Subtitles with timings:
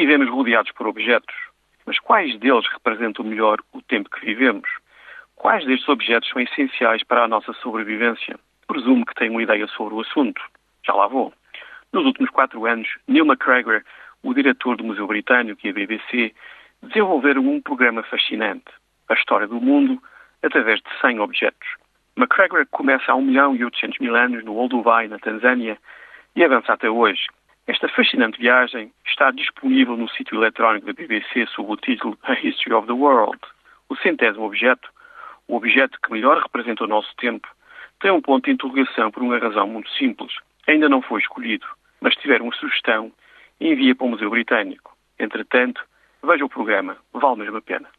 [0.00, 1.34] Vivemos rodeados por objetos,
[1.84, 4.66] mas quais deles representam melhor o tempo que vivemos?
[5.36, 8.40] Quais destes objetos são essenciais para a nossa sobrevivência?
[8.66, 10.40] Presumo que tem uma ideia sobre o assunto.
[10.86, 11.34] Já lá vou.
[11.92, 13.82] Nos últimos quatro anos, Neil McGregor,
[14.22, 16.34] o diretor do Museu Britânico e a BBC,
[16.82, 18.72] desenvolveram um programa fascinante,
[19.06, 20.02] a história do mundo,
[20.42, 21.68] através de 100 objetos.
[22.16, 25.76] McGregor começa há 1 milhão e 800 mil anos no Olduvai, na Tanzânia,
[26.34, 27.26] e avança até hoje.
[27.66, 28.90] Esta fascinante viagem
[29.20, 33.38] está disponível no sítio eletrónico da BBC sob o título A History of the World.
[33.90, 34.88] O centésimo objeto,
[35.46, 37.46] o objeto que melhor representa o nosso tempo,
[38.00, 40.32] tem um ponto de interrogação por uma razão muito simples.
[40.66, 41.66] Ainda não foi escolhido,
[42.00, 43.12] mas se tiver uma sugestão,
[43.60, 44.96] envia para o Museu Britânico.
[45.18, 45.84] Entretanto,
[46.22, 47.90] veja o programa, vale mesmo a pena.